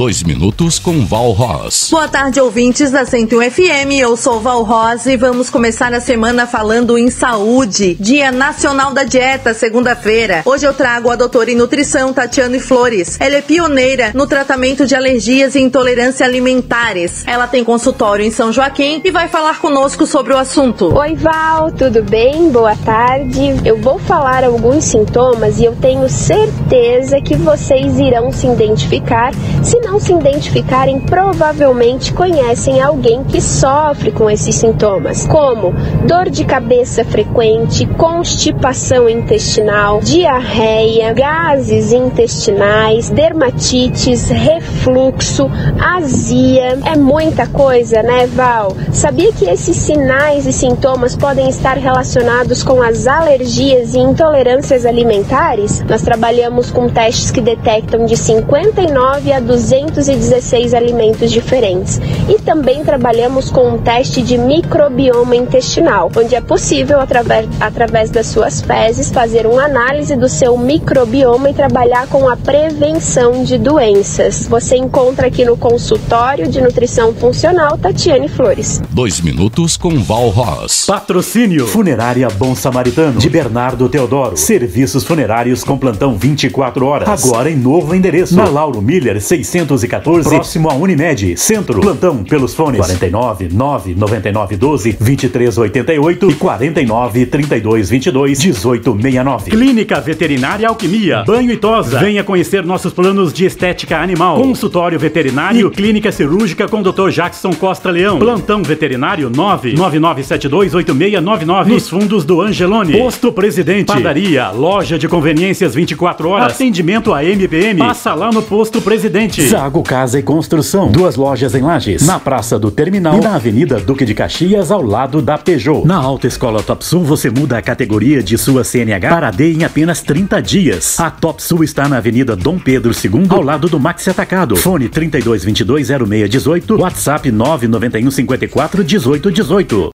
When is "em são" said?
18.24-18.50